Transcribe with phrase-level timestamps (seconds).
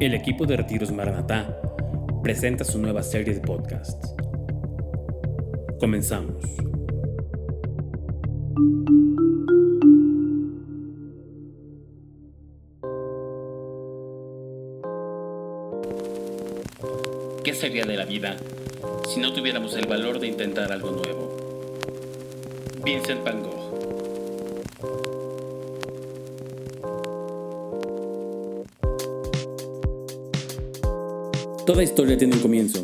[0.00, 1.60] El equipo de Retiros Maranatá
[2.22, 4.14] presenta su nueva serie de podcasts.
[5.78, 6.42] Comenzamos.
[17.44, 18.36] ¿Qué sería de la vida
[19.12, 21.36] si no tuviéramos el valor de intentar algo nuevo?
[22.84, 23.61] Vincent Van Gogh
[31.64, 32.80] Toda historia tiene un comienzo.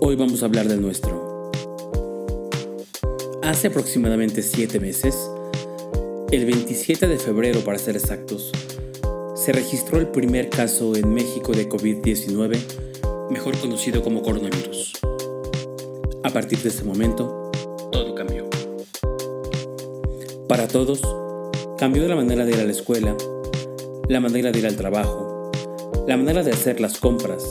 [0.00, 1.50] Hoy vamos a hablar del nuestro.
[3.42, 5.16] Hace aproximadamente 7 meses,
[6.30, 8.52] el 27 de febrero para ser exactos,
[9.34, 12.56] se registró el primer caso en México de COVID-19,
[13.30, 14.92] mejor conocido como coronavirus.
[16.22, 17.50] A partir de ese momento,
[17.90, 18.48] todo cambió.
[20.46, 21.00] Para todos,
[21.78, 23.16] cambió la manera de ir a la escuela,
[24.08, 25.50] la manera de ir al trabajo,
[26.06, 27.42] la manera de hacer las compras,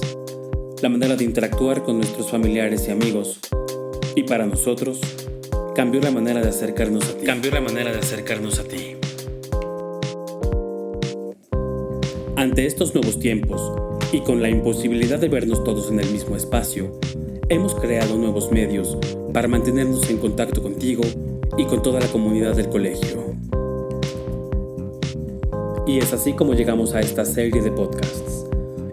[0.81, 3.39] la manera de interactuar con nuestros familiares y amigos.
[4.15, 4.99] Y para nosotros,
[5.75, 7.25] cambió la manera de acercarnos a ti.
[7.25, 8.95] Cambió la manera de acercarnos a ti.
[12.35, 13.61] Ante estos nuevos tiempos,
[14.11, 16.99] y con la imposibilidad de vernos todos en el mismo espacio,
[17.49, 18.97] hemos creado nuevos medios
[19.33, 21.03] para mantenernos en contacto contigo
[21.57, 23.35] y con toda la comunidad del colegio.
[25.85, 28.47] Y es así como llegamos a esta serie de podcasts,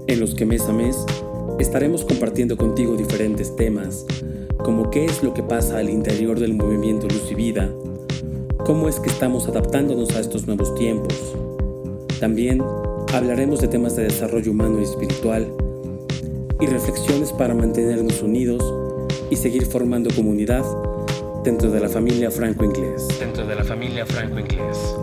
[0.07, 1.07] en los que mes a mes
[1.59, 4.07] estaremos compartiendo contigo diferentes temas,
[4.59, 7.71] como qué es lo que pasa al interior del movimiento Luz y Vida,
[8.65, 11.15] cómo es que estamos adaptándonos a estos nuevos tiempos.
[12.21, 12.63] También
[13.13, 15.47] hablaremos de temas de desarrollo humano y espiritual
[16.61, 18.63] y reflexiones para mantenernos unidos
[19.31, 20.65] y seguir formando comunidad
[21.45, 23.07] dentro de la familia franco-inglés.
[23.19, 24.97] Dentro de la familia franco-inglés.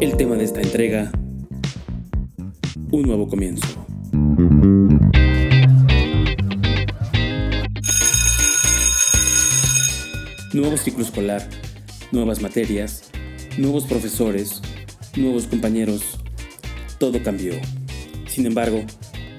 [0.00, 1.12] El tema de esta entrega,
[2.90, 3.91] un nuevo comienzo.
[10.52, 11.48] Nuevo ciclo escolar,
[12.10, 13.04] nuevas materias,
[13.56, 14.60] nuevos profesores,
[15.16, 16.18] nuevos compañeros,
[16.98, 17.54] todo cambió.
[18.26, 18.84] Sin embargo,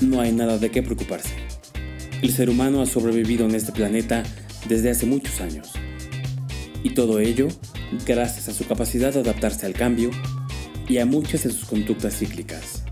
[0.01, 1.35] no hay nada de qué preocuparse.
[2.23, 4.23] El ser humano ha sobrevivido en este planeta
[4.67, 5.71] desde hace muchos años.
[6.81, 7.47] Y todo ello
[8.07, 10.09] gracias a su capacidad de adaptarse al cambio
[10.89, 12.85] y a muchas de sus conductas cíclicas.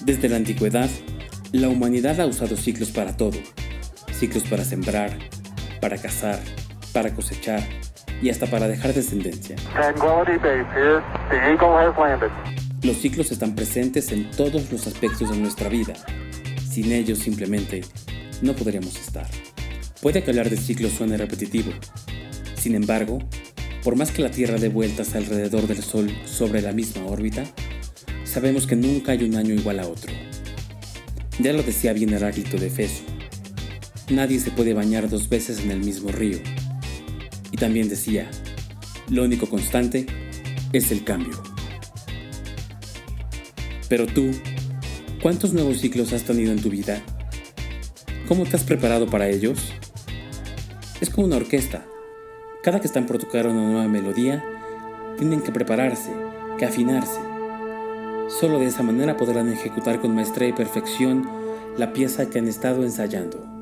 [0.00, 0.90] Desde la antigüedad,
[1.52, 3.38] la humanidad ha usado ciclos para todo.
[4.18, 5.16] Ciclos para sembrar,
[5.80, 6.40] para cazar,
[6.96, 7.62] para cosechar
[8.22, 9.54] y hasta para dejar descendencia.
[12.82, 15.92] Los ciclos están presentes en todos los aspectos de nuestra vida.
[16.66, 17.82] Sin ellos simplemente
[18.40, 19.26] no podríamos estar.
[20.00, 21.70] Puede que hablar de ciclos suene repetitivo.
[22.54, 23.18] Sin embargo,
[23.84, 27.44] por más que la Tierra dé vueltas alrededor del Sol sobre la misma órbita,
[28.24, 30.14] sabemos que nunca hay un año igual a otro.
[31.40, 33.02] Ya lo decía bien Heráclito de Efeso.
[34.08, 36.38] Nadie se puede bañar dos veces en el mismo río
[37.50, 38.30] y también decía,
[39.08, 40.06] lo único constante
[40.72, 41.42] es el cambio.
[43.88, 44.30] Pero tú,
[45.22, 47.02] ¿cuántos nuevos ciclos has tenido en tu vida?
[48.28, 49.72] ¿Cómo te has preparado para ellos?
[51.00, 51.84] Es como una orquesta.
[52.62, 54.44] Cada que están por tocar una nueva melodía,
[55.16, 56.10] tienen que prepararse,
[56.58, 57.20] que afinarse.
[58.28, 61.28] Solo de esa manera podrán ejecutar con maestría y perfección
[61.78, 63.55] la pieza que han estado ensayando.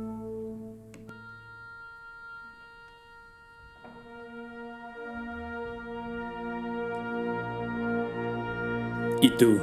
[9.25, 9.59] ¿Y tú?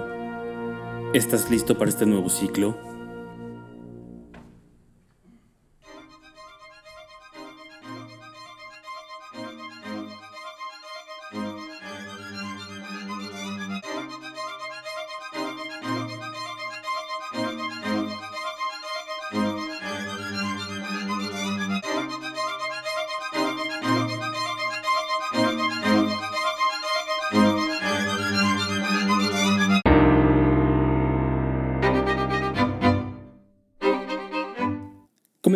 [1.14, 2.91] ¿Estás listo para este nuevo ciclo?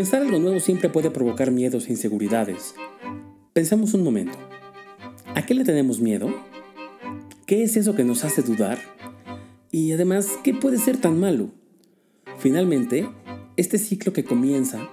[0.06, 2.76] Comenzar algo nuevo siempre puede provocar miedos e inseguridades.
[3.54, 4.38] Pensemos un momento.
[5.34, 6.32] ¿A qué le tenemos miedo?
[7.48, 8.78] ¿Qué es eso que nos hace dudar?
[9.72, 11.50] Y además, ¿qué puede ser tan malo?
[12.38, 13.10] Finalmente,
[13.58, 14.88] este ciclo que comienza,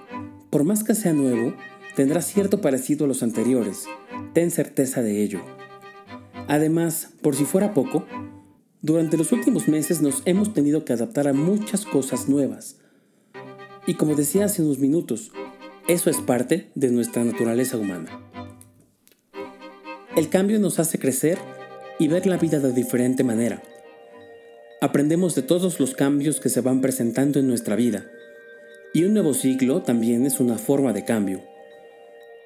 [0.49, 1.53] por más que sea nuevo,
[1.95, 3.85] tendrá cierto parecido a los anteriores.
[4.33, 5.41] Ten certeza de ello.
[6.47, 8.03] Además, por si fuera poco,
[8.81, 12.79] durante los últimos meses nos hemos tenido que adaptar a muchas cosas nuevas
[13.85, 15.31] y como decía hace unos minutos,
[15.87, 18.19] eso es parte de nuestra naturaleza humana.
[20.15, 21.37] El cambio nos hace crecer
[21.99, 23.61] y ver la vida de diferente manera.
[24.81, 28.05] aprendemos de todos los cambios que se van presentando en nuestra vida.
[28.93, 31.41] Y un nuevo ciclo también es una forma de cambio.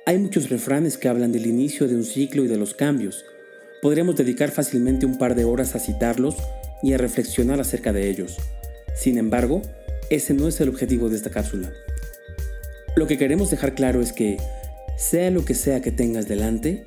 [0.06, 3.26] Hay muchos refranes que hablan del inicio de un ciclo y de los cambios.
[3.82, 6.36] Podríamos dedicar fácilmente un par de horas a citarlos
[6.84, 8.38] y a reflexionar acerca de ellos.
[8.96, 9.64] Sin embargo,
[10.10, 11.72] ese no es el objetivo de esta cápsula.
[12.96, 14.38] Lo que queremos dejar claro es que,
[14.98, 16.86] sea lo que sea que tengas delante,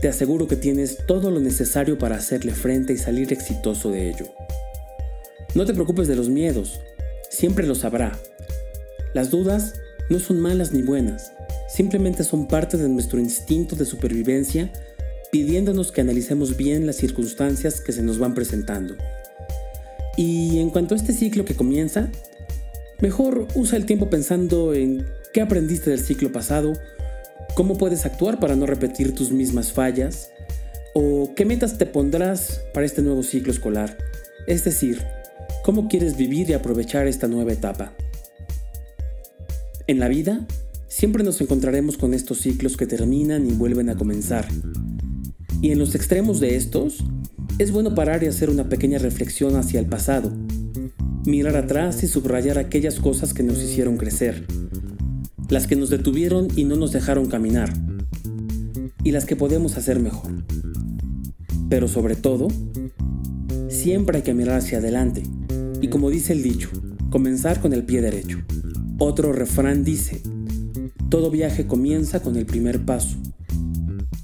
[0.00, 4.26] te aseguro que tienes todo lo necesario para hacerle frente y salir exitoso de ello.
[5.54, 6.80] No te preocupes de los miedos,
[7.30, 8.18] siempre los habrá.
[9.14, 9.74] Las dudas
[10.10, 11.32] no son malas ni buenas,
[11.68, 14.70] simplemente son parte de nuestro instinto de supervivencia
[15.30, 18.96] pidiéndonos que analicemos bien las circunstancias que se nos van presentando.
[20.18, 22.10] Y en cuanto a este ciclo que comienza,
[23.00, 26.72] mejor usa el tiempo pensando en qué aprendiste del ciclo pasado,
[27.54, 30.28] cómo puedes actuar para no repetir tus mismas fallas,
[30.92, 33.96] o qué metas te pondrás para este nuevo ciclo escolar,
[34.48, 35.00] es decir,
[35.62, 37.92] cómo quieres vivir y aprovechar esta nueva etapa.
[39.86, 40.48] En la vida,
[40.88, 44.48] siempre nos encontraremos con estos ciclos que terminan y vuelven a comenzar.
[45.62, 47.04] Y en los extremos de estos,
[47.58, 50.32] es bueno parar y hacer una pequeña reflexión hacia el pasado,
[51.24, 54.46] mirar atrás y subrayar aquellas cosas que nos hicieron crecer,
[55.48, 57.72] las que nos detuvieron y no nos dejaron caminar,
[59.02, 60.30] y las que podemos hacer mejor.
[61.68, 62.46] Pero sobre todo,
[63.68, 65.24] siempre hay que mirar hacia adelante,
[65.80, 66.70] y como dice el dicho,
[67.10, 68.38] comenzar con el pie derecho.
[68.98, 70.22] Otro refrán dice,
[71.08, 73.16] todo viaje comienza con el primer paso.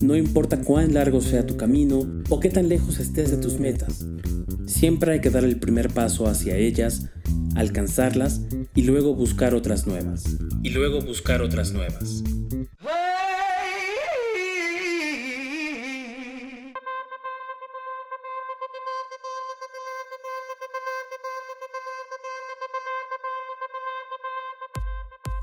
[0.05, 4.05] No importa cuán largo sea tu camino o qué tan lejos estés de tus metas,
[4.67, 7.09] siempre hay que dar el primer paso hacia ellas,
[7.57, 8.43] alcanzarlas
[8.75, 10.37] y luego buscar otras nuevas.
[10.63, 12.23] Y luego buscar otras nuevas.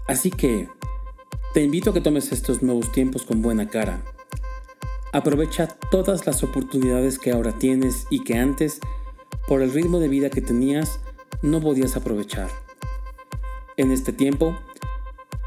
[0.08, 0.68] Así que,
[1.56, 4.04] te invito a que tomes estos nuevos tiempos con buena cara
[5.14, 8.80] Aprovecha todas las oportunidades que ahora tienes y que antes,
[9.46, 11.02] por el ritmo de vida que tenías,
[11.42, 12.50] no podías aprovechar.
[13.76, 14.58] En este tiempo,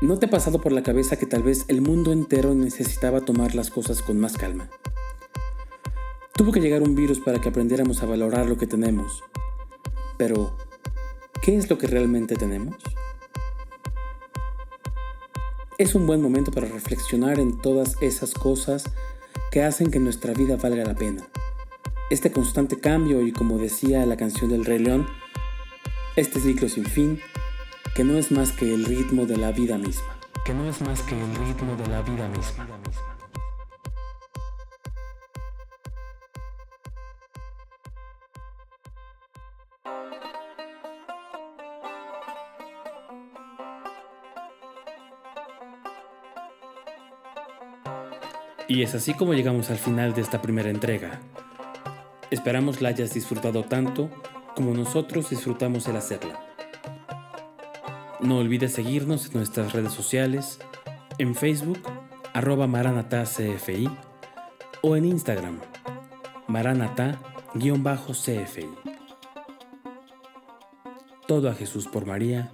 [0.02, 3.54] ¿no te ha pasado por la cabeza que tal vez el mundo entero necesitaba tomar
[3.54, 4.68] las cosas con más calma?
[6.34, 9.24] Tuvo que llegar un virus para que aprendiéramos a valorar lo que tenemos.
[10.18, 10.54] Pero,
[11.40, 12.76] ¿qué es lo que realmente tenemos?
[15.78, 18.84] Es un buen momento para reflexionar en todas esas cosas
[19.54, 21.22] que hacen que nuestra vida valga la pena.
[22.10, 25.06] Este constante cambio y como decía la canción del Rey León,
[26.16, 27.20] este ciclo sin fin,
[27.94, 30.18] que no es más que el ritmo de la vida misma.
[30.44, 32.66] Que no es más que el ritmo de la vida misma.
[48.66, 51.20] Y es así como llegamos al final de esta primera entrega.
[52.30, 54.10] Esperamos la hayas disfrutado tanto
[54.56, 56.40] como nosotros disfrutamos el hacerla.
[58.20, 60.58] No olvides seguirnos en nuestras redes sociales,
[61.18, 61.80] en Facebook,
[62.32, 63.90] arroba maranatacfi,
[64.80, 65.60] o en Instagram,
[66.46, 68.68] maranata-cfi.
[71.26, 72.52] Todo a Jesús por María,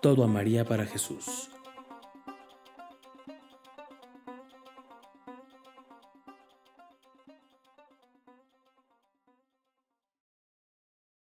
[0.00, 1.50] todo a María para Jesús.